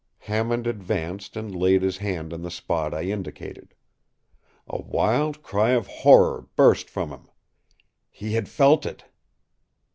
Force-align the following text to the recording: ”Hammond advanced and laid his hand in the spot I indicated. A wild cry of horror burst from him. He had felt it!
”Hammond 0.31 0.65
advanced 0.65 1.37
and 1.37 1.55
laid 1.55 1.83
his 1.83 1.97
hand 1.97 2.33
in 2.33 2.41
the 2.41 2.49
spot 2.49 2.91
I 2.91 3.03
indicated. 3.03 3.75
A 4.67 4.81
wild 4.81 5.43
cry 5.43 5.73
of 5.73 5.85
horror 5.85 6.47
burst 6.55 6.89
from 6.89 7.09
him. 7.11 7.29
He 8.09 8.33
had 8.33 8.49
felt 8.49 8.87
it! 8.87 9.03